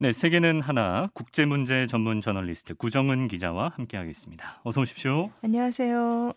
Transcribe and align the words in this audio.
네, 0.00 0.12
세계는 0.12 0.60
하나 0.60 1.08
국제 1.14 1.46
문제 1.46 1.86
전문 1.86 2.20
저널리스트 2.20 2.74
구정은 2.74 3.28
기자와 3.28 3.72
함께하겠습니다. 3.76 4.60
어서 4.64 4.80
오십시오. 4.80 5.30
안녕하세요. 5.42 6.32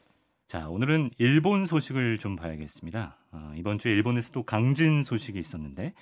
자, 0.45 0.69
오늘은 0.69 1.09
일본 1.17 1.65
소식을 1.65 2.19
좀 2.19 2.35
봐야겠습니다. 2.35 3.17
아, 3.31 3.53
이번 3.57 3.79
주에 3.79 3.91
일본에서도 3.93 4.43
강진 4.43 5.01
소식이 5.01 5.39
있었는데 5.39 5.93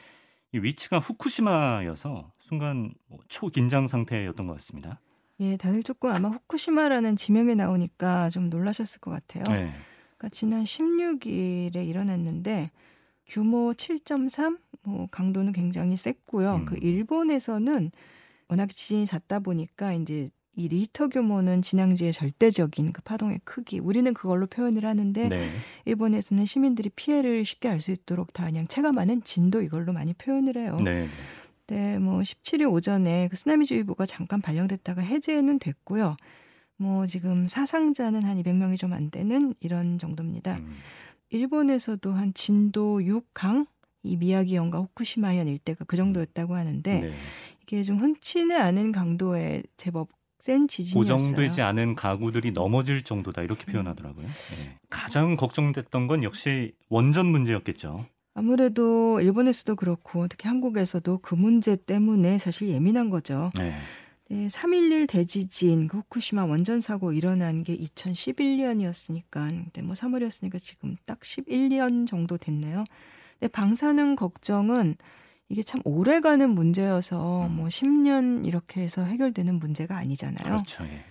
이 0.51 0.59
위치가 0.59 0.99
후쿠시마여서 0.99 2.33
순간 2.37 2.93
뭐 3.07 3.19
초긴장 3.29 3.87
상태였던 3.87 4.47
것 4.47 4.53
같습니다. 4.53 4.99
예, 5.39 5.55
다들 5.55 5.81
조금 5.81 6.11
아마 6.11 6.29
후쿠시마라는 6.29 7.15
지명이 7.15 7.55
나오니까 7.55 8.29
좀 8.29 8.49
놀라셨을 8.49 8.99
것 8.99 9.11
같아요. 9.11 9.43
네. 9.45 9.73
그러니까 10.17 10.29
지난 10.31 10.63
16일에 10.63 11.87
일어났는데 11.87 12.69
규모 13.25 13.71
7.3, 13.71 14.59
뭐 14.85 15.07
강도는 15.11 15.51
굉장히 15.51 15.95
셌고요. 15.95 16.55
음. 16.55 16.65
그 16.65 16.77
일본에서는 16.81 17.91
워낙 18.47 18.69
지진이 18.69 19.05
잦다 19.05 19.39
보니까 19.39 19.93
이제 19.93 20.29
이 20.57 20.69
리터 20.69 21.09
규모는 21.09 21.61
진앙지의 21.61 22.13
절대적인 22.13 22.93
그 22.93 23.01
파동의 23.01 23.41
크기, 23.43 23.79
우리는 23.79 24.13
그걸로 24.13 24.47
표현을 24.47 24.85
하는데 24.85 25.27
네. 25.27 25.49
일본에서는 25.83 26.45
시민들이 26.45 26.89
피해를 26.95 27.43
쉽게 27.43 27.67
알 27.67 27.81
수 27.81 27.91
있도록 27.91 28.31
다 28.31 28.45
그냥 28.45 28.65
체감하는 28.67 29.23
진도 29.23 29.61
이걸로 29.61 29.91
많이 29.91 30.13
표현을 30.13 30.55
해요. 30.57 30.77
네. 30.81 31.07
네, 31.67 31.99
뭐 31.99 32.19
17일 32.19 32.71
오전에 32.71 33.27
그 33.27 33.35
쓰나미주의보가 33.35 34.05
잠깐 34.05 34.39
발령됐다가 34.39 35.01
해제는 35.01 35.59
됐고요. 35.59 36.15
뭐 36.77 37.05
지금 37.05 37.47
사상자는 37.47 38.23
한 38.23 38.41
200명이 38.41 38.77
좀 38.77 38.93
안 38.93 39.09
되는 39.09 39.53
이런 39.59 39.97
정도입니다. 39.97 40.55
음. 40.57 40.77
일본에서도 41.31 42.13
한 42.13 42.33
진도 42.33 42.99
6강 42.99 43.65
이 44.05 44.17
미야기현과 44.17 44.79
후쿠시마현 44.79 45.47
일대가 45.47 45.85
그 45.85 45.95
정도였다고 45.95 46.55
하는데 46.55 46.99
네. 47.01 47.13
이게 47.63 47.83
좀 47.83 47.97
흔치는 47.97 48.55
않은 48.55 48.91
강도의 48.91 49.63
제법 49.77 50.09
센 50.39 50.67
지진이었어요. 50.67 51.15
고정되지 51.15 51.61
않은 51.61 51.95
가구들이 51.95 52.51
넘어질 52.51 53.01
정도다 53.01 53.41
이렇게 53.41 53.65
표현하더라고요. 53.65 54.27
네. 54.27 54.77
가장 54.89 55.35
걱정됐던 55.35 56.07
건 56.07 56.23
역시 56.23 56.73
원전 56.89 57.25
문제였겠죠. 57.27 58.05
아무래도 58.35 59.21
일본에서도 59.21 59.75
그렇고 59.75 60.27
특히 60.27 60.47
한국에서도 60.47 61.19
그 61.19 61.35
문제 61.35 61.75
때문에 61.75 62.37
사실 62.37 62.69
예민한 62.69 63.09
거죠. 63.09 63.51
네. 63.55 63.73
네, 64.27 64.47
3.11 64.47 65.07
대지진, 65.07 65.87
그 65.87 65.99
후쿠시마 65.99 66.45
원전 66.45 66.81
사고 66.81 67.13
일어난 67.13 67.63
게 67.63 67.77
2011년이었으니까, 67.77 69.49
근데 69.49 69.83
뭐 69.83 69.93
3월이었으니까 69.93 70.59
지금 70.59 70.95
딱 71.05 71.19
11년 71.19 72.07
정도 72.07 72.37
됐네요. 72.37 72.85
근데 73.39 73.51
방사능 73.51 74.15
걱정은 74.15 74.95
이게 75.49 75.61
참 75.61 75.81
오래가는 75.83 76.49
문제여서 76.49 77.47
음. 77.47 77.55
뭐 77.57 77.67
10년 77.67 78.45
이렇게 78.45 78.81
해서 78.81 79.03
해결되는 79.03 79.55
문제가 79.55 79.97
아니잖아요. 79.97 80.43
그렇죠. 80.43 80.83
예. 80.85 81.03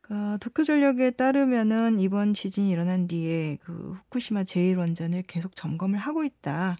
그러니까 0.00 0.38
도쿄 0.38 0.62
전력에 0.62 1.12
따르면은 1.12 2.00
이번 2.00 2.34
지진이 2.34 2.70
일어난 2.70 3.06
뒤에 3.06 3.58
그 3.62 3.94
후쿠시마 3.98 4.42
제1원전을 4.44 5.24
계속 5.26 5.54
점검을 5.56 5.98
하고 5.98 6.24
있다. 6.24 6.76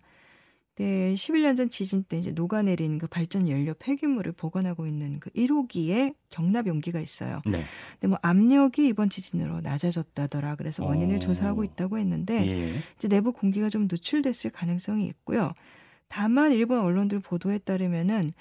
네, 0.76 1.14
11년 1.14 1.54
전 1.54 1.68
지진 1.68 2.02
때 2.02 2.18
이제 2.18 2.30
녹아내린 2.30 2.98
그 2.98 3.06
발전 3.06 3.48
연료 3.48 3.74
폐기물을 3.74 4.32
보관하고 4.32 4.86
있는 4.86 5.20
그 5.20 5.28
1호기에 5.30 6.14
경납 6.30 6.66
용기가 6.66 6.98
있어요. 6.98 7.42
네. 7.44 7.62
근데 7.92 8.06
뭐 8.08 8.18
압력이 8.22 8.88
이번 8.88 9.10
지진으로 9.10 9.60
낮아졌다더라. 9.60 10.56
그래서 10.56 10.84
원인을 10.84 11.16
어. 11.16 11.18
조사하고 11.18 11.62
있다고 11.64 11.98
했는데 11.98 12.46
예. 12.46 12.82
이제 12.96 13.08
내부 13.08 13.32
공기가 13.32 13.68
좀 13.68 13.82
누출됐을 13.82 14.50
가능성이 14.50 15.06
있고요. 15.08 15.52
다만 16.08 16.52
일본 16.52 16.80
언론들 16.80 17.20
보도에 17.20 17.58
따르면은 17.58 18.32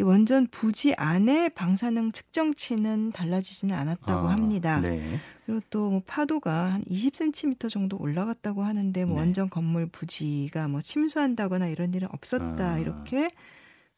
이 0.00 0.02
원전 0.02 0.46
부지 0.46 0.94
안에 0.96 1.50
방사능 1.50 2.10
측정치는 2.12 3.12
달라지지는 3.12 3.76
않았다고 3.76 4.28
아, 4.28 4.32
합니다. 4.32 4.80
네. 4.80 5.18
그리고 5.44 5.60
또 5.68 5.90
뭐 5.90 6.02
파도가 6.06 6.72
한 6.72 6.84
20cm 6.84 7.68
정도 7.68 7.98
올라갔다고 7.98 8.62
하는데 8.62 9.04
뭐 9.04 9.16
네. 9.16 9.20
원전 9.20 9.50
건물 9.50 9.86
부지가 9.86 10.68
뭐 10.68 10.80
침수한다거나 10.80 11.66
이런 11.68 11.92
일은 11.92 12.08
없었다 12.12 12.74
아. 12.74 12.78
이렇게 12.78 13.28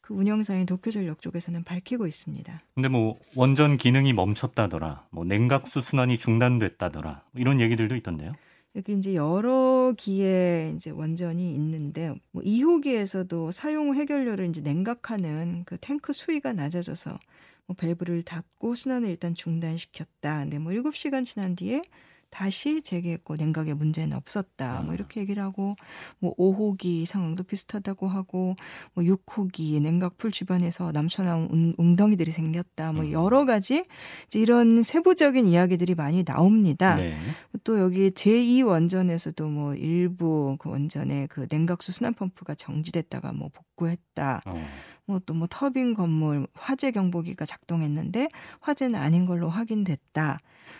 그 0.01 0.13
운영사인 0.13 0.65
도쿄전력 0.65 1.21
쪽에서는 1.21 1.63
밝히고 1.63 2.05
있습니다. 2.05 2.59
근데 2.75 2.89
뭐 2.89 3.15
원전 3.35 3.77
기능이 3.77 4.11
멈췄다더라, 4.11 5.05
뭐 5.11 5.23
냉각수 5.23 5.79
순환이 5.79 6.17
중단됐다더라 6.17 7.23
뭐 7.31 7.41
이런 7.41 7.61
얘기들도 7.61 7.95
있던데요. 7.95 8.33
여기 8.75 8.93
이제 8.93 9.13
여러 9.13 9.93
기의 9.95 10.73
이제 10.73 10.89
원전이 10.89 11.53
있는데 11.53 12.13
뭐 12.31 12.41
2호기에서도 12.43 13.51
사용 13.51 13.89
후 13.89 13.95
해결료를 13.95 14.49
이제 14.49 14.61
냉각하는 14.61 15.63
그 15.65 15.77
탱크 15.77 16.11
수위가 16.11 16.53
낮아져서 16.53 17.19
뭐 17.67 17.75
밸브를 17.77 18.23
닫고 18.23 18.73
순환을 18.73 19.09
일단 19.09 19.35
중단시켰다. 19.35 20.39
근데 20.39 20.57
뭐 20.57 20.71
7시간 20.71 21.23
지난 21.23 21.55
뒤에 21.55 21.83
다시 22.33 22.81
재개했고 22.81 23.35
냉각에 23.35 23.75
문제는 23.75 24.17
없었다. 24.17 24.81
뭐 24.81 24.91
아. 24.91 24.95
이렇게 24.95 25.21
얘기를 25.21 25.43
하고 25.43 25.75
뭐 26.17 26.33
5호기 26.35 27.05
상황도 27.05 27.43
비슷하다고 27.43 28.07
하고 28.07 28.55
뭐 28.95 29.03
6호기 29.03 29.79
냉각풀 29.79 30.31
주변에서 30.31 30.91
남초나온 30.91 31.47
웅- 31.51 31.73
웅덩이들이 31.77 32.31
생겼다. 32.31 32.91
뭐 32.91 33.03
음. 33.05 33.11
여러 33.11 33.45
가지 33.45 33.85
이제 34.25 34.39
이런 34.39 34.81
세부적인 34.81 35.45
이야기들이 35.45 35.93
많이 35.93 36.23
나옵니다. 36.23 36.95
네. 36.95 37.15
또 37.63 37.79
여기 37.79 38.09
제2 38.09 38.65
원전에서도 38.65 39.47
뭐 39.47 39.75
일부 39.75 40.55
그 40.59 40.69
원전에 40.69 41.27
그 41.27 41.45
냉각수 41.51 41.91
순환 41.91 42.15
펌프가 42.15 42.55
정지됐다가 42.55 43.31
뭐 43.33 43.49
복구했다. 43.53 44.41
어. 44.47 44.65
뭐또뭐 45.05 45.47
터빈 45.49 45.93
건물 45.93 46.47
화재 46.53 46.91
경보기가 46.91 47.45
작동했는데 47.45 48.29
화재는 48.61 48.99
아닌 48.99 49.25
걸로 49.25 49.49
확인됐다. 49.49 50.39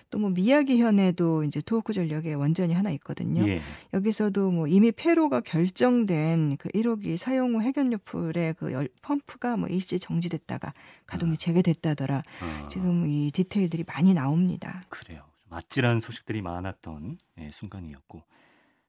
또 0.10 0.24
뭐 0.24 0.30
미야기현에도 0.30 1.44
이제 1.44 1.60
토호쿠 1.60 1.92
전력에 1.92 2.34
원전이 2.34 2.74
하나 2.74 2.92
있거든요. 2.92 3.46
예. 3.48 3.62
여기서도 3.94 4.52
뭐 4.52 4.68
이미 4.68 4.92
폐로가 4.92 5.42
결정된 5.42 6.56
그 6.58 6.70
1호기 6.70 7.18
사용 7.18 7.56
후 7.56 7.62
해견료 7.62 7.98
풀의 8.06 8.54
그 8.54 8.72
열, 8.72 8.88
펌프가 9.02 9.58
뭐 9.58 9.68
일시 9.68 10.00
정지됐다가 10.00 10.74
가동이 11.06 11.36
재개됐다더라. 11.36 12.24
아, 12.42 12.68
지금 12.68 13.06
이 13.08 13.32
디테일들이 13.32 13.84
많이 13.86 14.14
나옵니다. 14.14 14.82
그래요. 14.88 15.24
좀 15.38 15.54
아찔한 15.58 16.00
소식들이 16.00 16.42
많았던 16.42 17.18
예, 17.40 17.50
순간이었고 17.50 18.24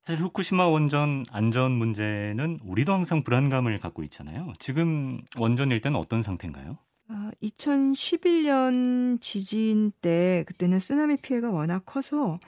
사실 0.05 0.23
후쿠시마 0.23 0.67
원전 0.67 1.25
안전 1.31 1.73
문제는 1.73 2.59
우리도 2.63 2.93
항상 2.93 3.23
불안감을 3.25 3.79
갖고 3.81 4.03
있잖아요. 4.03 4.53
지금 4.59 5.23
원전 5.39 5.71
일대는 5.71 5.99
어떤 5.99 6.23
상태인가요? 6.23 6.77
아, 7.09 7.31
2011년 7.43 9.19
지진 9.21 9.93
때 10.03 10.45
그때는 10.47 10.79
쓰나미 10.79 11.17
피해가 11.17 11.51
워낙 11.51 11.85
커서 11.87 12.39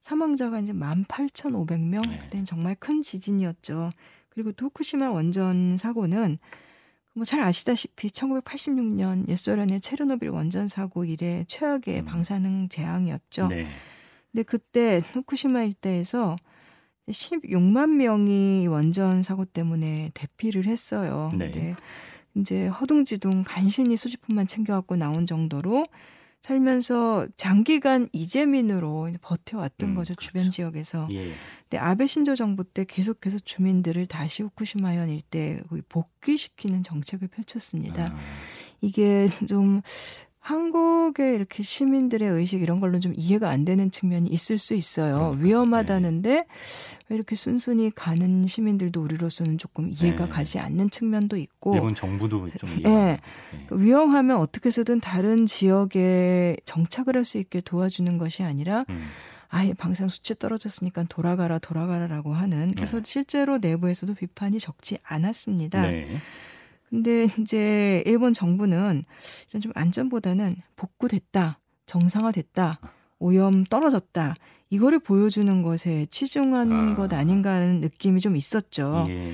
사망자가 0.00 0.60
이제 0.60 0.72
18,500명. 0.72 2.08
네. 2.08 2.18
그때는 2.18 2.44
정말 2.46 2.74
큰 2.76 3.02
지진이었죠. 3.02 3.90
그리고 4.30 4.52
또 4.52 4.66
후쿠시마 4.66 5.10
원전 5.10 5.76
사고는 5.76 6.38
뭐 7.14 7.24
잘 7.26 7.42
아시다시피 7.42 8.08
1986년 8.08 9.28
옛소련의 9.28 9.82
체르노빌 9.82 10.30
원전 10.30 10.66
사고 10.66 11.04
이래 11.04 11.44
최악의 11.46 12.00
음. 12.00 12.04
방사능 12.06 12.68
재앙이었죠. 12.70 13.48
네. 13.48 13.66
근데 14.30 14.42
그때 14.44 15.02
후쿠시마 15.12 15.64
일대에서 15.64 16.36
16만 17.08 17.90
명이 17.96 18.66
원전 18.68 19.22
사고 19.22 19.44
때문에 19.44 20.10
대피를 20.14 20.66
했어요. 20.66 21.32
네. 21.36 21.50
근데 21.50 21.74
이제 22.34 22.66
허둥지둥 22.66 23.44
간신히 23.46 23.96
수지품만 23.96 24.46
챙겨갖고 24.46 24.96
나온 24.96 25.26
정도로 25.26 25.84
살면서 26.40 27.28
장기간 27.36 28.08
이재민으로 28.12 29.12
버텨왔던 29.20 29.90
음, 29.90 29.94
거죠 29.94 30.14
그렇죠. 30.14 30.26
주변 30.26 30.50
지역에서. 30.50 31.08
예. 31.12 31.32
근데 31.62 31.78
아베 31.78 32.06
신조 32.06 32.34
정부 32.34 32.64
때 32.64 32.84
계속해서 32.84 33.38
주민들을 33.38 34.06
다시 34.06 34.42
후쿠시마현 34.42 35.08
일대 35.10 35.60
복귀시키는 35.88 36.82
정책을 36.82 37.28
펼쳤습니다. 37.28 38.06
아, 38.06 38.18
이게 38.80 39.28
좀 39.46 39.82
한국의 40.42 41.36
이렇게 41.36 41.62
시민들의 41.62 42.28
의식 42.28 42.62
이런 42.62 42.80
걸로 42.80 42.98
좀 42.98 43.12
이해가 43.16 43.48
안 43.48 43.64
되는 43.64 43.92
측면이 43.92 44.28
있을 44.28 44.58
수 44.58 44.74
있어요. 44.74 45.14
그러니까요. 45.14 45.36
네. 45.36 45.44
위험하다는데 45.44 46.30
왜 47.08 47.16
이렇게 47.16 47.36
순순히 47.36 47.92
가는 47.94 48.44
시민들도 48.46 49.00
우리로서는 49.00 49.56
조금 49.58 49.90
이해가 49.92 50.24
네. 50.24 50.30
가지 50.30 50.58
않는 50.58 50.90
측면도 50.90 51.36
있고 51.36 51.74
일본 51.76 51.94
정부도 51.94 52.48
좀 52.58 52.82
예. 52.86 53.20
그 53.68 53.80
위험하면 53.80 54.38
어떻게 54.38 54.66
해서든 54.66 55.00
다른 55.00 55.46
지역에 55.46 56.56
정착을 56.64 57.16
할 57.16 57.22
수 57.22 57.38
있게 57.38 57.60
도와주는 57.60 58.18
것이 58.18 58.42
아니라 58.42 58.84
음, 58.90 59.06
아예 59.48 59.72
방사능 59.74 60.08
수치 60.08 60.36
떨어졌으니까 60.36 61.04
돌아가라 61.04 61.60
돌아가라라고 61.60 62.32
하는 62.32 62.72
그래서 62.74 62.96
네. 62.96 63.02
실제로 63.06 63.58
내부에서도 63.58 64.12
비판이 64.14 64.58
적지 64.58 64.98
않았습니다. 65.04 65.82
네. 66.92 67.26
근데 67.26 67.28
이제 67.40 68.02
일본 68.06 68.32
정부는 68.32 69.04
이런 69.48 69.60
좀 69.60 69.72
안전보다는 69.74 70.56
복구됐다, 70.76 71.58
정상화됐다, 71.86 72.72
오염 73.18 73.64
떨어졌다 73.64 74.34
이거를 74.68 74.98
보여주는 74.98 75.62
것에 75.62 76.06
치중한 76.06 76.72
아. 76.72 76.94
것 76.94 77.12
아닌가 77.12 77.52
하는 77.52 77.80
느낌이 77.80 78.20
좀 78.20 78.36
있었죠. 78.36 79.06
예. 79.08 79.32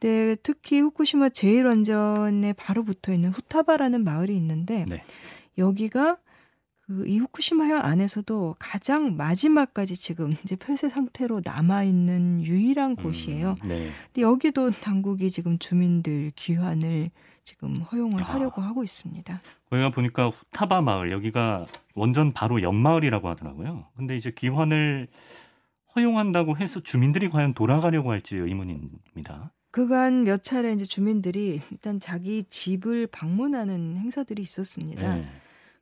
네, 0.00 0.36
특히 0.42 0.80
후쿠시마 0.80 1.28
제1원전에 1.30 2.54
바로 2.56 2.84
붙어 2.84 3.12
있는 3.12 3.30
후타바라는 3.30 4.04
마을이 4.04 4.36
있는데 4.36 4.84
네. 4.88 5.02
여기가 5.56 6.18
그 6.88 7.04
이 7.06 7.18
후쿠시마 7.18 7.66
현 7.66 7.82
안에서도 7.82 8.56
가장 8.58 9.16
마지막까지 9.16 9.94
지금 9.94 10.32
이제 10.42 10.56
폐쇄 10.56 10.88
상태로 10.88 11.42
남아 11.44 11.84
있는 11.84 12.42
유일한 12.42 12.96
곳이에요. 12.96 13.56
음, 13.62 13.68
네. 13.68 13.88
근데 14.06 14.22
여기도 14.22 14.70
당국이 14.70 15.30
지금 15.30 15.58
주민들 15.58 16.32
귀환을 16.34 17.10
지금 17.44 17.76
허용을 17.76 18.22
아. 18.22 18.34
하려고 18.34 18.62
하고 18.62 18.82
있습니다. 18.82 19.42
거기가 19.70 19.90
보니까 19.90 20.28
후타바 20.28 20.80
마을 20.80 21.12
여기가 21.12 21.66
원전 21.94 22.32
바로 22.32 22.62
옆 22.62 22.74
마을이라고 22.74 23.28
하더라고요. 23.28 23.86
근데 23.96 24.16
이제 24.16 24.30
귀환을 24.30 25.08
허용한다고 25.94 26.56
해서 26.56 26.80
주민들이 26.80 27.28
과연 27.28 27.52
돌아가려고 27.52 28.12
할지 28.12 28.36
의문입니다. 28.36 29.52
그간 29.70 30.24
몇 30.24 30.42
차례 30.42 30.72
이제 30.72 30.86
주민들이 30.86 31.60
일단 31.70 32.00
자기 32.00 32.44
집을 32.44 33.06
방문하는 33.08 33.98
행사들이 33.98 34.40
있었습니다. 34.40 35.16
네. 35.16 35.26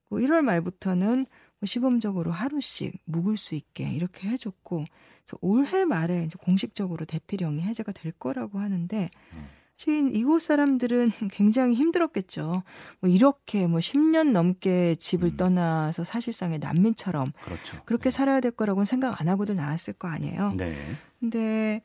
뭐 0.08 0.18
1월 0.20 0.42
말부터는 0.42 1.26
뭐 1.58 1.66
시범적으로 1.66 2.32
하루씩 2.32 2.98
묵을 3.04 3.36
수 3.36 3.54
있게 3.54 3.90
이렇게 3.90 4.28
해줬고, 4.28 4.84
그래서 5.24 5.38
올해 5.40 5.84
말에 5.84 6.24
이제 6.24 6.36
공식적으로 6.40 7.04
대피령이 7.04 7.62
해제가 7.62 7.92
될 7.92 8.12
거라고 8.12 8.58
하는데, 8.58 9.10
음. 9.32 9.48
사실 9.76 10.16
이곳 10.16 10.40
사람들은 10.42 11.10
굉장히 11.32 11.74
힘들었겠죠. 11.74 12.62
뭐 13.00 13.10
이렇게 13.10 13.66
뭐 13.66 13.78
10년 13.78 14.30
넘게 14.32 14.96
집을 14.96 15.30
음. 15.30 15.36
떠나서 15.36 16.02
사실상의 16.02 16.58
난민처럼 16.58 17.32
그렇죠. 17.42 17.78
그렇게 17.84 18.10
살아야 18.10 18.40
될 18.40 18.52
거라고는 18.52 18.84
생각 18.84 19.20
안 19.20 19.28
하고도 19.28 19.54
나왔을 19.54 19.92
거 19.92 20.08
아니에요. 20.08 20.54
네. 20.56 20.76
근데 21.20 21.82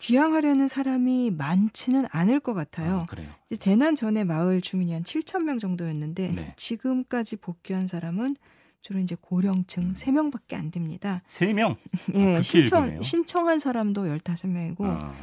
귀향하려는 0.00 0.66
사람이 0.66 1.30
많지는 1.32 2.06
않을 2.10 2.40
것 2.40 2.54
같아요. 2.54 3.06
아, 3.08 3.54
재난 3.56 3.94
전에 3.94 4.24
마을 4.24 4.60
주민이 4.60 4.92
한 4.92 5.02
7천 5.02 5.44
명 5.44 5.58
정도였는데 5.58 6.32
네. 6.34 6.54
지금까지 6.56 7.36
복귀한 7.36 7.86
사람은 7.86 8.36
주로 8.80 8.98
이제 8.98 9.14
고령층 9.20 9.82
음. 9.90 9.92
3명밖에 9.92 10.54
안 10.54 10.70
됩니다. 10.70 11.22
세 11.26 11.52
명. 11.52 11.76
예, 12.14 12.32
극히 12.36 12.42
신청 12.42 12.80
일부네요. 12.84 13.02
신청한 13.02 13.58
사람도 13.58 14.04
15명이고 14.06 14.84
아, 14.84 15.14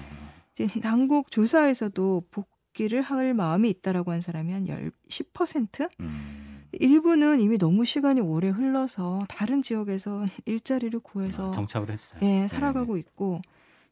이제 0.53 0.67
당국 0.79 1.31
조사에서도 1.31 2.25
복귀를 2.29 3.01
할 3.01 3.33
마음이 3.33 3.69
있다라고 3.69 4.11
한 4.11 4.21
사람이 4.21 4.53
한 4.53 4.67
10, 5.09 5.33
10%? 5.33 5.89
음, 6.01 6.67
일부는 6.73 7.39
이미 7.39 7.57
너무 7.57 7.83
시간이 7.83 8.21
오래 8.21 8.49
흘러서 8.49 9.25
다른 9.27 9.63
지역에서 9.63 10.25
일자리를 10.45 10.99
구해서 10.99 11.47
아, 11.47 11.51
정착을 11.51 11.89
했어요. 11.89 12.19
예, 12.21 12.47
살아가고 12.47 12.97
있고 12.97 13.41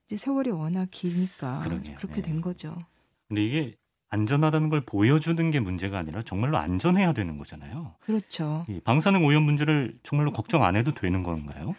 이제 0.07 0.17
세월이 0.17 0.51
워낙 0.51 0.87
기니까 0.91 1.61
그러게요. 1.63 1.95
그렇게 1.95 2.17
예. 2.17 2.21
된 2.21 2.41
거죠. 2.41 2.75
근데 3.27 3.43
이게 3.43 3.75
안전하다는 4.09 4.69
걸 4.69 4.81
보여주는 4.85 5.51
게 5.51 5.59
문제가 5.59 5.97
아니라 5.97 6.21
정말로 6.21 6.57
안전해야 6.57 7.13
되는 7.13 7.37
거잖아요. 7.37 7.95
그렇죠. 8.01 8.65
이 8.69 8.79
방사능 8.79 9.25
오염 9.25 9.43
문제를 9.43 9.97
정말로 10.03 10.31
걱정 10.31 10.63
안 10.63 10.75
해도 10.75 10.93
되는 10.93 11.23
건가요? 11.23 11.75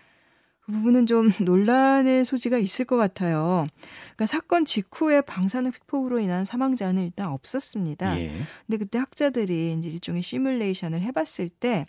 그 0.61 0.73
부분은 0.73 1.07
좀 1.07 1.31
논란의 1.41 2.25
소지가 2.25 2.59
있을 2.59 2.85
것 2.85 2.97
같아요. 2.97 3.65
그러니까 4.17 4.27
사건 4.27 4.65
직후에 4.65 5.21
방사능 5.21 5.71
피폭으로 5.71 6.19
인한 6.19 6.45
사망자는 6.45 7.05
일단 7.05 7.29
없었습니다. 7.29 8.19
예. 8.19 8.33
근데 8.67 8.79
그때 8.79 8.99
학자들이 8.99 9.77
이제 9.79 9.89
일종의 9.89 10.23
시뮬레이션을 10.23 11.03
해봤을 11.03 11.49
때 11.49 11.87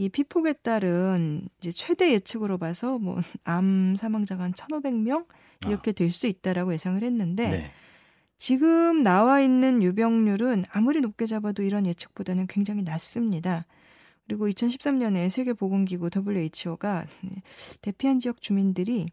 이 0.00 0.08
피폭에 0.08 0.54
따른 0.54 1.46
이제 1.58 1.70
최대 1.70 2.10
예측으로 2.14 2.56
봐서 2.56 2.98
뭐 2.98 3.16
암 3.44 3.94
사망자가 3.96 4.44
한 4.44 4.54
1,500명 4.54 5.26
이렇게 5.66 5.92
될수 5.92 6.26
있다라고 6.26 6.72
예상을 6.72 7.02
했는데 7.02 7.46
아. 7.46 7.50
네. 7.50 7.70
지금 8.38 9.02
나와 9.02 9.42
있는 9.42 9.82
유병률은 9.82 10.64
아무리 10.70 11.02
높게 11.02 11.26
잡아도 11.26 11.62
이런 11.62 11.84
예측보다는 11.84 12.46
굉장히 12.46 12.82
낮습니다. 12.82 13.66
그리고 14.26 14.48
2013년에 14.48 15.28
세계보건기구 15.28 16.08
WHO가 16.16 17.04
대피한 17.82 18.20
지역 18.20 18.40
주민들이 18.40 19.04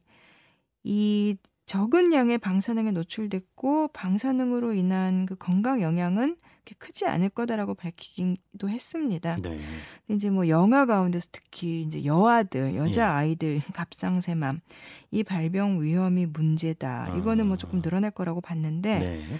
이 0.85 1.35
적은 1.67 2.13
양의 2.13 2.37
방사능에 2.37 2.91
노출됐고 2.91 3.89
방사능으로 3.89 4.73
인한 4.73 5.25
그 5.25 5.35
건강 5.35 5.81
영향은 5.81 6.37
크지 6.79 7.05
않을 7.05 7.29
거다라고 7.29 7.75
밝히기도 7.75 8.69
했습니다. 8.69 9.35
네. 9.41 9.57
이제 10.09 10.29
뭐 10.29 10.47
영아 10.47 10.85
가운데서 10.85 11.29
특히 11.31 11.81
이제 11.81 12.03
여아들, 12.03 12.75
여자 12.75 13.01
예. 13.01 13.05
아이들 13.05 13.61
갑상샘암 13.73 14.61
이 15.11 15.23
발병 15.23 15.81
위험이 15.81 16.25
문제다. 16.25 17.15
이거는 17.17 17.47
뭐 17.47 17.57
조금 17.57 17.79
아. 17.79 17.81
늘어날 17.81 18.11
거라고 18.11 18.41
봤는데 18.41 18.99
네. 18.99 19.39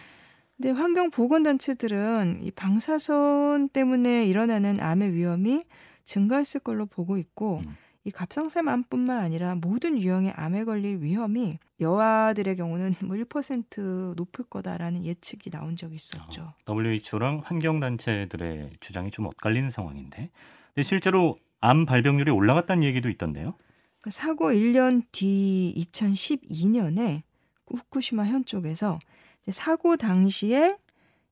근데 0.58 0.72
환경 0.72 1.12
보건 1.12 1.44
단체들은 1.44 2.40
이 2.42 2.52
방사선 2.52 3.70
때문에 3.70 4.26
일어나는 4.26 4.82
암의 4.82 5.14
위험이 5.14 5.64
증가했을 6.04 6.62
걸로 6.62 6.86
보고 6.86 7.18
있고 7.18 7.62
음. 7.66 7.76
이 8.08 8.12
갑상샘암뿐만 8.12 9.20
아니라 9.20 9.56
모든 9.56 10.02
유형의 10.02 10.32
암에 10.34 10.64
걸릴 10.64 11.02
위험이 11.02 11.60
여아들의 11.82 12.56
경우는 12.56 12.96
뭐 13.04 13.18
1% 13.18 14.16
높을 14.16 14.46
거다라는 14.46 15.04
예측이 15.04 15.50
나온 15.50 15.76
적이 15.76 15.96
있었죠. 15.96 16.54
어, 16.66 16.74
WHO랑 16.74 17.42
환경 17.44 17.82
단체들의 17.82 18.78
주장이 18.80 19.12
좀 19.12 19.26
엇갈리는 19.26 19.70
상황인데, 19.70 20.30
근데 20.74 20.84
실제로 20.84 21.38
암 21.60 21.86
발병률이 21.86 22.32
올라갔다는 22.32 22.84
얘기도 22.86 23.10
있던데요. 23.10 23.56
그 24.00 24.10
사고 24.10 24.52
1년 24.52 25.04
뒤 25.12 25.74
2012년에 25.76 27.24
후쿠시마 27.66 28.24
현 28.24 28.46
쪽에서 28.46 29.00
사고 29.50 29.98
당시에 29.98 30.78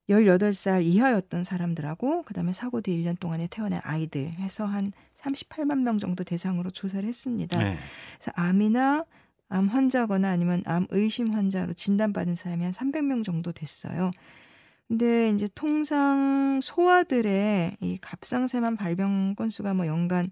18살 0.10 0.84
이하였던 0.86 1.44
사람들하고 1.44 2.24
그다음에 2.24 2.52
사고 2.52 2.82
뒤 2.82 3.02
1년 3.02 3.20
동안에 3.20 3.48
태어난 3.48 3.80
아이들 3.84 4.32
해서 4.40 4.66
한 4.66 4.92
38만 5.26 5.80
명 5.80 5.98
정도 5.98 6.24
대상으로 6.24 6.70
조사를 6.72 7.08
했습니다. 7.08 7.58
네. 7.58 7.76
그래서 8.16 8.32
암이나 8.36 9.06
암 9.50 9.68
환자거나 9.68 10.30
아니면 10.30 10.64
암 10.66 10.88
의심 10.90 11.34
환자로 11.34 11.74
진단받은 11.74 12.36
사람이 12.36 12.64
한 12.64 12.72
300명 12.72 13.24
정도 13.24 13.52
됐어요. 13.52 14.12
근데 14.88 15.30
이제 15.30 15.48
통상 15.56 16.60
소아들의 16.62 17.78
이 17.80 17.98
갑상샘암 18.02 18.76
발병 18.76 19.36
건수가 19.36 19.74
뭐 19.74 19.88
연간 19.88 20.28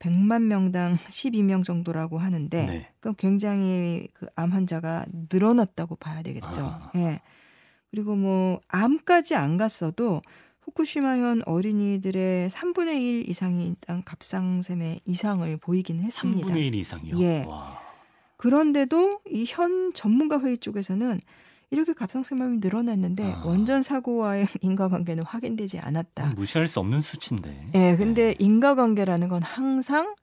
100만 0.00 0.42
명당 0.42 0.96
12명 1.08 1.64
정도라고 1.64 2.18
하는데 2.18 2.66
네. 2.66 2.88
그럼 3.00 3.14
굉장히 3.18 4.08
그 4.14 4.28
암 4.36 4.50
환자가 4.52 5.06
늘어났다고 5.32 5.96
봐야 5.96 6.22
되겠죠. 6.22 6.60
아. 6.62 6.92
예. 6.94 7.20
그리고 7.90 8.14
뭐 8.14 8.60
암까지 8.68 9.34
안 9.34 9.56
갔어도 9.56 10.22
후쿠시마현 10.72 11.42
어린이들의 11.46 12.50
3분의 12.50 13.00
1 13.00 13.28
이상이 13.30 13.68
일단 13.68 14.02
갑상샘의 14.04 15.00
이상을 15.06 15.56
보이긴 15.58 16.00
했습니다. 16.02 16.46
3분의 16.48 16.56
1 16.66 16.74
이상이요. 16.74 17.14
예. 17.20 17.44
와. 17.48 17.80
그런데도 18.36 19.20
이 19.30 19.44
현 19.48 19.92
전문가 19.94 20.40
회의 20.40 20.58
쪽에서는 20.58 21.18
이렇게 21.70 21.92
갑상샘암이 21.92 22.58
늘어났는데 22.60 23.24
아. 23.24 23.42
원전 23.44 23.82
사고와의 23.82 24.46
인과관계는 24.60 25.22
확인되지 25.24 25.78
않았다. 25.80 26.32
무시할 26.36 26.68
수 26.68 26.80
없는 26.80 27.00
수치인데. 27.00 27.70
예, 27.74 27.96
근데 27.96 28.34
인과관계라는 28.38 29.28
건 29.28 29.42
항상 29.42 30.14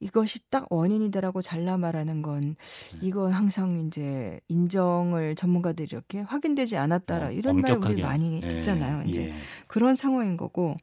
이것이 0.00 0.40
딱 0.50 0.66
원인이다라고 0.70 1.40
잘라 1.40 1.76
말하는 1.76 2.22
건 2.22 2.56
네. 2.92 2.98
이건 3.02 3.32
항상 3.32 3.84
이제 3.86 4.40
인정을 4.48 5.34
전문가들이 5.34 5.88
이렇게 5.90 6.20
확인되지 6.20 6.76
않았다라 6.76 7.28
어, 7.28 7.30
이런 7.32 7.60
말 7.60 7.72
우리. 7.72 8.02
많이 8.02 8.40
예, 8.42 8.48
듣잖아요. 8.48 9.08
이제 9.08 9.30
예. 9.30 9.34
그런 9.66 9.94
상황인 9.94 10.36
거고 10.36 10.76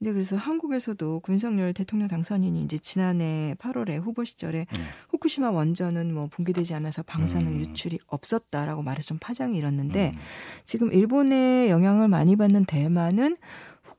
이제 0.00 0.12
그래서 0.12 0.34
한국에서도 0.36 1.20
윤석열 1.28 1.74
대통령 1.74 2.08
당선인이 2.08 2.62
이제 2.62 2.78
지난해 2.78 3.54
8월에 3.58 4.00
후보 4.00 4.24
시절에 4.24 4.60
예. 4.60 4.80
후쿠시마 5.10 5.50
원전은 5.50 6.12
뭐 6.12 6.26
붕괴되지 6.28 6.74
않아서 6.74 7.02
방사능 7.02 7.52
음. 7.52 7.60
유출이 7.60 7.98
없었다라고 8.06 8.82
말해서 8.82 9.08
좀 9.08 9.18
파장이 9.18 9.56
일었는데 9.58 10.12
음. 10.14 10.20
지금 10.64 10.92
일본의 10.92 11.70
영향을 11.70 12.08
많이 12.08 12.36
받는 12.36 12.64
대만은 12.64 13.36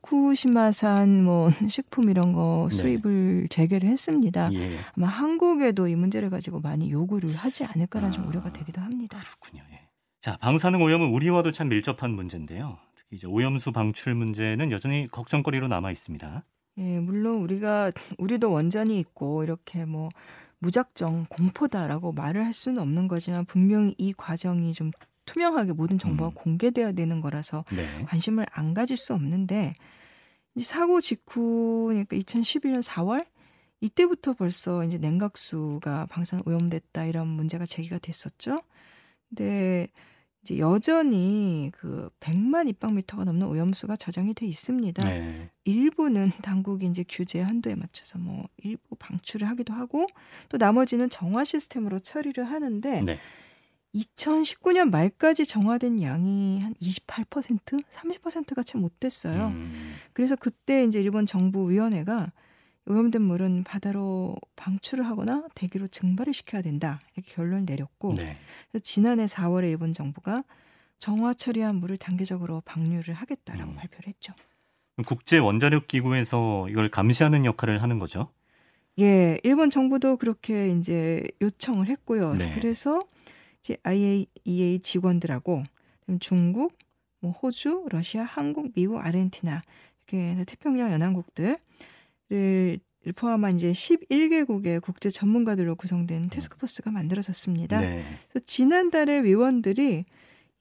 후쿠시마산 0.04 1.24
뭐 1.24 1.50
식품 1.68 2.10
이런 2.10 2.32
거 2.32 2.68
네. 2.70 2.76
수입을 2.76 3.48
재개를 3.48 3.88
했습니다. 3.88 4.52
예. 4.52 4.76
아마 4.96 5.06
한국에도 5.06 5.88
이 5.88 5.94
문제를 5.94 6.30
가지고 6.30 6.60
많이 6.60 6.90
요구를 6.90 7.34
하지 7.34 7.64
않을까라는 7.64 8.10
좀 8.10 8.24
아. 8.24 8.26
우려가 8.28 8.52
되기도 8.52 8.80
합니다. 8.80 9.18
그렇군요. 9.18 9.62
예. 9.72 9.88
자, 10.20 10.36
방사능 10.40 10.82
오염은 10.82 11.08
우리와도 11.08 11.50
참 11.52 11.68
밀접한 11.68 12.10
문제인데요. 12.10 12.78
특히 12.94 13.16
이제 13.16 13.26
오염수 13.26 13.72
방출 13.72 14.14
문제는 14.14 14.70
여전히 14.70 15.08
걱정거리로 15.10 15.68
남아 15.68 15.90
있습니다. 15.90 16.44
예, 16.78 17.00
물론 17.00 17.40
우리가 17.42 17.92
우리도 18.18 18.50
원전이 18.50 18.98
있고 19.00 19.44
이렇게 19.44 19.84
뭐 19.84 20.08
무작정 20.60 21.26
공포다라고 21.28 22.12
말을 22.12 22.44
할 22.44 22.52
수는 22.52 22.80
없는 22.80 23.08
거지만 23.08 23.44
분명히 23.44 23.94
이 23.98 24.12
과정이 24.12 24.72
좀 24.72 24.92
투명하게 25.24 25.72
모든 25.72 25.98
정보가 25.98 26.30
음. 26.30 26.34
공개돼야 26.34 26.92
되는 26.92 27.20
거라서 27.20 27.64
네. 27.74 28.04
관심을 28.04 28.46
안 28.50 28.74
가질 28.74 28.96
수 28.96 29.14
없는데 29.14 29.74
이 30.54 30.62
사고 30.62 31.00
직후 31.00 31.86
그러니까 31.88 32.16
2011년 32.16 32.82
4월 32.82 33.24
이때부터 33.80 34.34
벌써 34.34 34.84
이제 34.84 34.98
냉각수가 34.98 36.06
방사능 36.06 36.44
오염됐다 36.46 37.04
이런 37.04 37.26
문제가 37.26 37.66
제기가 37.66 37.98
됐었죠. 37.98 38.58
근데 39.28 39.88
이제 40.42 40.58
여전히 40.58 41.70
그 41.72 42.10
100만 42.20 42.68
입방미터가 42.68 43.24
넘는 43.24 43.46
오염수가 43.46 43.96
저장이 43.96 44.34
돼 44.34 44.46
있습니다. 44.46 45.04
네. 45.04 45.50
일부는 45.64 46.30
당국이 46.42 46.86
이제 46.86 47.04
규제 47.08 47.40
한도에 47.40 47.74
맞춰서 47.74 48.18
뭐 48.18 48.44
일부 48.58 48.94
방출을 48.96 49.48
하기도 49.48 49.72
하고 49.72 50.06
또 50.48 50.58
나머지는 50.58 51.10
정화 51.10 51.44
시스템으로 51.44 51.98
처리를 52.00 52.44
하는데 52.44 53.02
네. 53.02 53.18
2019년 53.94 54.90
말까지 54.90 55.44
정화된 55.44 56.00
양이 56.02 56.60
한 56.60 56.74
28%, 56.74 57.84
30%가 57.90 58.62
채 58.62 58.78
못 58.78 58.98
됐어요. 59.00 59.48
음. 59.48 59.94
그래서 60.12 60.34
그때 60.36 60.84
이제 60.84 61.00
일본 61.00 61.26
정부 61.26 61.70
위원회가 61.70 62.32
오염된 62.86 63.22
물은 63.22 63.64
바다로 63.64 64.36
방출을 64.56 65.06
하거나 65.06 65.44
대기로 65.54 65.86
증발을 65.86 66.32
시켜야 66.34 66.62
된다 66.62 66.98
이렇게 67.14 67.32
결론을 67.34 67.64
내렸고 67.64 68.14
네. 68.14 68.36
지난해 68.82 69.26
4월에 69.26 69.64
일본 69.68 69.92
정부가 69.92 70.42
정화 70.98 71.34
처리한 71.34 71.76
물을 71.76 71.96
단계적으로 71.96 72.62
방류를 72.64 73.14
하겠다라고 73.14 73.70
음. 73.72 73.76
발표를 73.76 74.06
했죠. 74.08 74.32
국제 75.06 75.38
원자력 75.38 75.86
기구에서 75.86 76.68
이걸 76.68 76.88
감시하는 76.88 77.44
역할을 77.44 77.82
하는 77.82 77.98
거죠. 77.98 78.30
예, 78.98 79.38
일본 79.42 79.70
정부도 79.70 80.16
그렇게 80.16 80.68
이제 80.70 81.22
요청을 81.40 81.86
했고요. 81.86 82.34
네. 82.34 82.52
그래서 82.54 83.00
IAEA 83.82 84.80
직원들하고 84.80 85.62
중국, 86.20 86.76
뭐 87.20 87.32
호주, 87.32 87.86
러시아, 87.90 88.24
한국, 88.24 88.72
미국, 88.74 88.98
아르헨티나 88.98 89.62
이렇게 90.08 90.44
태평양 90.44 90.92
연안국들을 90.92 91.56
포함한 93.16 93.54
이제 93.56 93.72
11개국의 93.72 94.80
국제 94.80 95.10
전문가들로 95.10 95.74
구성된 95.76 96.30
테스크포스가 96.30 96.90
만들어졌습니다. 96.90 97.80
네. 97.80 98.04
그래서 98.28 98.44
지난달에 98.44 99.22
위원들이 99.22 99.98
이 99.98 100.04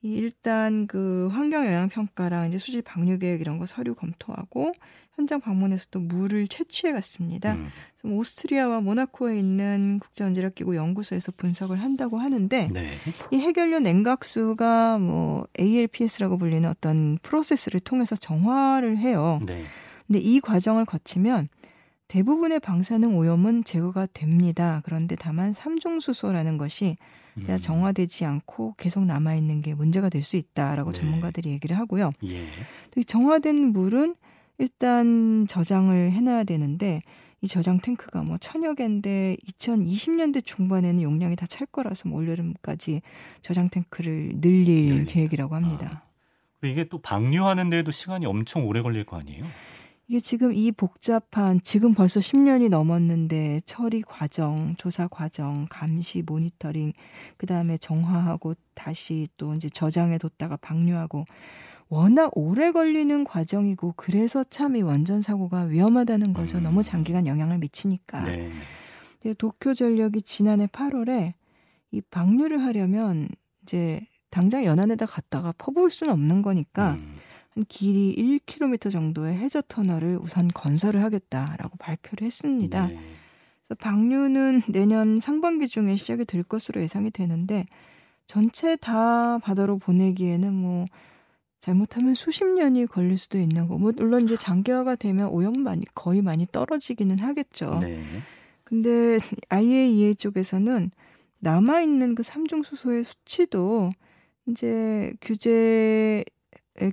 일단 0.02 0.88
그 0.88 1.30
환경 1.32 1.66
영향 1.66 1.88
평가랑 1.88 2.48
이제 2.48 2.58
수질 2.58 2.82
방류 2.82 3.20
계획 3.20 3.42
이런 3.42 3.60
거 3.60 3.66
서류 3.66 3.94
검토하고 3.94 4.72
현장 5.16 5.40
방문해서 5.40 5.88
또 5.92 6.00
물을 6.00 6.48
채취해 6.48 6.92
갔습니다. 6.94 7.54
음. 7.54 7.70
그래서 7.94 8.08
뭐 8.08 8.18
오스트리아와 8.20 8.82
모나코에 8.82 9.38
있는 9.38 10.00
국제 10.00 10.24
원자력 10.24 10.56
기구 10.56 10.76
연구소에서 10.76 11.32
분석을 11.34 11.82
한다고 11.82 12.18
하는데 12.18 12.70
네. 12.72 12.98
이 13.30 13.38
해결료 13.38 13.80
냉각수가 13.80 14.98
뭐 14.98 15.46
ALPS라고 15.60 16.38
불리는 16.38 16.68
어떤 16.68 17.20
프로세스를 17.22 17.82
통해서 17.82 18.16
정화를 18.16 18.98
해요. 18.98 19.40
네. 19.46 19.64
근데 20.08 20.20
이 20.20 20.40
과정을 20.40 20.86
거치면 20.86 21.48
대부분의 22.12 22.60
방사능 22.60 23.18
오염은 23.18 23.64
제거가 23.64 24.06
됩니다. 24.14 24.82
그런데 24.84 25.16
다만 25.16 25.54
삼중수소라는 25.54 26.58
것이 26.58 26.98
음. 27.38 27.58
정화되지 27.58 28.26
않고 28.26 28.74
계속 28.78 29.06
남아 29.06 29.36
있는 29.36 29.62
게 29.62 29.74
문제가 29.74 30.10
될 30.10 30.22
수 30.22 30.36
있다라고 30.36 30.92
네. 30.92 31.00
전문가들이 31.00 31.50
얘기를 31.52 31.78
하고요. 31.78 32.12
예. 32.26 32.46
또 32.92 33.02
정화된 33.02 33.72
물은 33.72 34.16
일단 34.58 35.48
저장을 35.48 36.12
해놔야 36.12 36.44
되는데 36.44 37.00
이 37.40 37.48
저장 37.48 37.80
탱크가 37.80 38.24
뭐 38.24 38.36
천여 38.38 38.74
개인데 38.76 39.38
2020년대 39.50 40.46
중반에는 40.46 41.02
용량이 41.02 41.38
다 41.38 41.46
찰 41.48 41.66
거라서 41.66 42.10
뭐 42.10 42.20
올여름까지 42.20 43.02
저장 43.42 43.70
탱크를 43.70 44.34
늘릴 44.42 44.88
늘린다. 44.90 45.14
계획이라고 45.14 45.56
합니다. 45.56 46.04
그리고 46.60 46.74
이게 46.74 46.90
또 46.90 47.02
방류하는 47.02 47.70
데에도 47.70 47.90
시간이 47.90 48.26
엄청 48.26 48.68
오래 48.68 48.82
걸릴 48.82 49.06
거 49.06 49.18
아니에요? 49.18 49.46
이게 50.12 50.20
지금 50.20 50.54
이 50.54 50.74
복잡한 50.74 51.62
지금 51.64 51.94
벌써 51.94 52.20
10년이 52.20 52.68
넘었는데 52.68 53.62
처리 53.66 54.02
과정, 54.02 54.76
조사 54.76 55.08
과정, 55.08 55.66
감시, 55.70 56.22
모니터링, 56.22 56.92
그 57.38 57.46
다음에 57.46 57.78
정화하고 57.78 58.52
다시 58.74 59.26
또 59.38 59.54
이제 59.54 59.70
저장해 59.70 60.18
뒀다가 60.18 60.58
방류하고 60.58 61.24
워낙 61.88 62.30
오래 62.36 62.74
걸리는 62.74 63.24
과정이고 63.24 63.94
그래서 63.96 64.44
참 64.44 64.76
이 64.76 64.82
원전 64.82 65.22
사고가 65.22 65.62
위험하다는 65.62 66.34
거죠. 66.34 66.58
음. 66.58 66.64
너무 66.64 66.84
장기간 66.84 67.26
영향을 67.26 67.60
미치니까. 67.60 68.26
네. 68.26 68.52
도쿄 69.38 69.74
전력이 69.74 70.24
지난해 70.24 70.68
8월에 70.68 71.36
이 71.92 72.02
방류를 72.02 72.62
하려면 72.62 73.30
이제 73.64 74.02
당장 74.30 74.66
연안에다 74.66 75.06
갔다가 75.06 75.54
퍼부을 75.58 75.90
수는 75.90 76.12
없는 76.12 76.42
거니까 76.42 76.98
음. 77.00 77.16
한 77.54 77.66
길이 77.68 78.16
1km 78.16 78.90
정도의 78.90 79.36
해저 79.36 79.62
터널을 79.62 80.18
우선 80.22 80.48
건설을 80.48 81.04
하겠다라고 81.04 81.78
발표를 81.78 82.26
했습니다. 82.26 82.88
네. 82.88 82.96
그래서 83.64 83.76
방류는 83.80 84.64
내년 84.70 85.20
상반기 85.20 85.68
중에 85.68 85.96
시작이 85.96 86.26
될 86.26 86.44
것으로 86.44 86.82
예상이 86.82 87.12
되는데 87.12 87.66
전체 88.26 88.78
다 88.78 89.38
바다로 89.40 89.78
보내기에는 89.78 90.54
뭐 90.54 90.86
잘못하면 91.60 92.14
수십 92.14 92.46
년이 92.46 92.88
걸릴 92.88 93.18
수도 93.18 93.38
있는 93.38 93.68
거. 93.68 93.78
뭐 93.78 93.92
물론 93.96 94.24
이제 94.24 94.36
장기화가 94.38 94.96
되면 94.96 95.28
오염 95.28 95.54
많이 95.62 95.86
거의 95.94 96.22
많이 96.22 96.48
떨어지기는 96.52 97.20
하겠죠. 97.20 97.80
네. 97.82 98.02
근데 98.64 99.20
IAEA 99.50 100.16
쪽에서는 100.16 100.92
남아 101.40 101.82
있는 101.82 102.16
그 102.16 102.24
삼중 102.24 102.64
수소의 102.64 103.04
수치도 103.04 103.90
이제 104.48 105.14
규제 105.22 106.24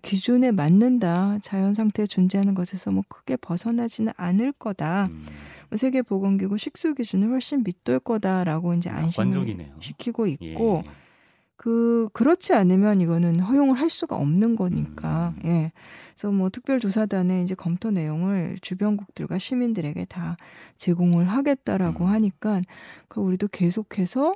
기준에 0.03 0.51
맞는다. 0.51 1.39
자연 1.41 1.75
상태에 1.75 2.07
존재하는 2.07 2.55
것에서 2.55 2.91
뭐 2.91 3.03
크게 3.09 3.37
벗어나지는 3.37 4.13
않을 4.17 4.53
거다. 4.53 5.07
음. 5.09 5.25
뭐 5.71 5.77
세계 5.77 6.03
보건기구 6.03 6.59
식수 6.59 6.95
기준을 6.95 7.29
훨씬 7.31 7.63
밑돌 7.63 8.01
거다라고 8.01 8.75
이제 8.75 8.91
안심을 8.91 9.29
낙관적이네요. 9.29 9.75
시키고 9.81 10.29
예. 10.29 10.33
있고 10.33 10.83
그 11.57 12.09
그렇지 12.13 12.55
않으면 12.55 13.01
이거는 13.01 13.41
허용을 13.41 13.79
할 13.79 13.91
수가 13.91 14.17
없는 14.17 14.57
거니까 14.57 15.35
음. 15.45 15.49
예. 15.49 15.73
그래서 16.15 16.33
뭐 16.33 16.51
특별조사단에 16.51 17.43
이제 17.43 17.55
검토 17.55 17.91
내용을 17.91 18.59
주변국들과 18.61 19.39
시민들에게 19.39 20.05
다 20.07 20.37
제공을 20.77 21.27
하겠다라고 21.27 22.05
음. 22.05 22.11
하니까 22.11 22.61
그 23.09 23.21
우리도 23.21 23.49
계속해서 23.49 24.35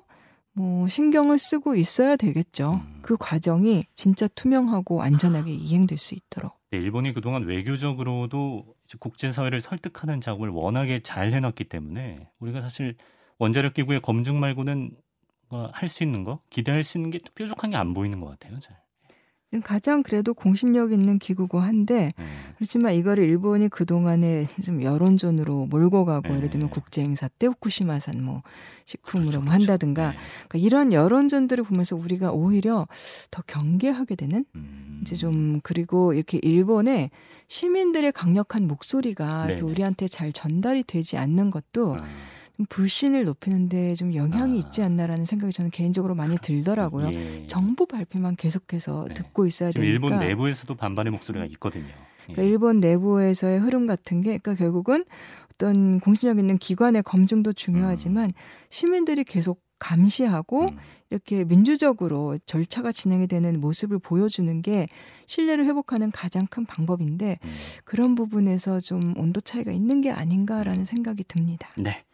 뭐 0.54 0.86
신경을 0.86 1.38
쓰고 1.38 1.74
있어야 1.76 2.16
되겠죠. 2.16 2.72
음. 2.84 2.98
그 3.02 3.16
과정이 3.18 3.84
진짜 3.94 4.28
투명하고 4.28 5.02
안전하게 5.02 5.52
이행될 5.52 5.96
수 5.98 6.14
있도록. 6.14 6.52
네, 6.70 6.78
일본이 6.78 7.12
그동안 7.12 7.44
외교적으로도 7.44 8.74
국제사회를 8.98 9.60
설득하는 9.60 10.20
작업을 10.20 10.48
워낙에 10.50 11.00
잘 11.00 11.32
해놨기 11.32 11.64
때문에 11.64 12.28
우리가 12.38 12.60
사실 12.60 12.96
원자력 13.38 13.74
기구의 13.74 14.00
검증 14.00 14.40
말고는 14.40 14.90
할 15.72 15.88
수 15.88 16.02
있는 16.02 16.24
거, 16.24 16.40
기대할 16.48 16.82
수 16.82 16.96
있는 16.98 17.10
게 17.10 17.18
뾰족한 17.34 17.70
게 17.72 17.76
안 17.76 17.92
보이는 17.92 18.20
것 18.20 18.26
같아요. 18.28 18.58
잘. 18.60 18.81
가장 19.60 20.02
그래도 20.02 20.32
공신력 20.32 20.92
있는 20.92 21.18
기구고 21.18 21.60
한데 21.60 22.10
네. 22.16 22.24
그렇지만 22.56 22.94
이거를 22.94 23.24
일본이 23.24 23.68
그 23.68 23.84
동안에 23.84 24.46
좀 24.64 24.82
여론전으로 24.82 25.66
몰고 25.66 26.04
가고 26.06 26.28
네. 26.28 26.36
예를 26.36 26.50
들면 26.50 26.70
국제 26.70 27.02
행사 27.02 27.28
때 27.28 27.46
후쿠시마산 27.46 28.22
뭐 28.24 28.42
식품으로 28.86 29.30
그렇죠, 29.30 29.40
뭐 29.40 29.48
그렇죠. 29.48 29.60
한다든가 29.60 30.10
네. 30.12 30.16
그러니까 30.48 30.58
이런 30.66 30.92
여론전들을 30.92 31.64
보면서 31.64 31.96
우리가 31.96 32.32
오히려 32.32 32.86
더 33.30 33.42
경계하게 33.46 34.14
되는 34.16 34.44
음. 34.54 35.00
이제 35.02 35.16
좀 35.16 35.60
그리고 35.62 36.14
이렇게 36.14 36.38
일본의 36.42 37.10
시민들의 37.48 38.12
강력한 38.12 38.66
목소리가. 38.66 39.42
이렇게 39.46 39.62
우리한테 39.62 40.08
잘 40.08 40.32
전달이 40.32 40.84
되지 40.84 41.16
않는 41.18 41.50
것도 41.50 41.94
아, 41.94 41.96
좀 41.96 42.06
불신을 42.66 43.24
높이는데 43.24 43.94
좀 43.94 44.14
영향이 44.14 44.54
아. 44.54 44.66
있지 44.66 44.82
않나라는 44.82 45.24
생각이 45.24 45.52
저는 45.52 45.70
개인적으로 45.70 46.14
많이 46.14 46.36
들더라고요. 46.38 47.12
예. 47.12 47.46
정보 47.46 47.86
발표만 47.86 48.36
계속해서 48.36 49.06
네. 49.08 49.14
듣고 49.14 49.46
있어야 49.46 49.70
되니까. 49.70 49.90
일본 49.90 50.18
내부에서도 50.18 50.74
반반의 50.74 51.10
목소리가 51.12 51.44
있거든요. 51.46 51.86
예. 51.86 52.32
그러니까 52.32 52.42
일본 52.42 52.80
내부에서의 52.80 53.58
흐름 53.60 53.86
같은 53.86 54.20
게 54.20 54.38
그러니까 54.38 54.54
결국은 54.54 55.04
어떤 55.54 56.00
공신력 56.00 56.38
있는 56.38 56.58
기관의 56.58 57.02
검증도 57.02 57.52
중요하지만 57.52 58.32
시민들이 58.68 59.24
계속 59.24 59.62
감시하고 59.78 60.62
음. 60.62 60.78
이렇게 61.10 61.44
민주적으로 61.44 62.38
절차가 62.46 62.92
진행이 62.92 63.26
되는 63.26 63.60
모습을 63.60 63.98
보여주는 63.98 64.62
게 64.62 64.86
신뢰를 65.26 65.66
회복하는 65.66 66.10
가장 66.12 66.46
큰 66.46 66.64
방법인데 66.64 67.38
음. 67.42 67.50
그런 67.84 68.14
부분에서 68.14 68.78
좀 68.80 69.14
온도 69.16 69.40
차이가 69.40 69.72
있는 69.72 70.00
게 70.00 70.10
아닌가라는 70.10 70.84
생각이 70.84 71.24
듭니다. 71.24 71.68
네. 71.76 72.04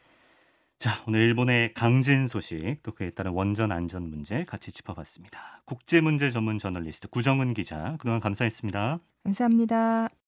자, 0.78 0.92
오늘 1.08 1.22
일본의 1.22 1.74
강진 1.74 2.28
소식 2.28 2.80
또 2.84 2.92
그에 2.92 3.10
따른 3.10 3.32
원전 3.32 3.72
안전 3.72 4.08
문제 4.08 4.44
같이 4.44 4.70
짚어봤습니다. 4.70 5.62
국제 5.64 6.00
문제 6.00 6.30
전문 6.30 6.58
저널리스트 6.58 7.08
구정은 7.08 7.52
기자 7.52 7.96
그동안 7.98 8.20
감사했습니다. 8.20 9.00
감사합니다. 9.24 10.08